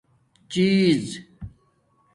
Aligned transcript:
چِیز 0.51 1.05